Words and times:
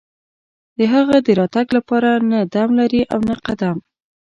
هغه 0.93 1.15
د 1.25 1.27
راتګ 1.39 1.67
لپاره 1.77 2.09
نه 2.29 2.39
دم 2.53 2.69
لري 2.79 3.01
او 3.13 3.19
نه 3.29 3.35
قدم. 3.45 3.77